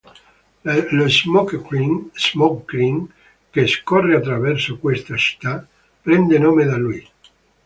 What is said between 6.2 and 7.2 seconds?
nome da lui.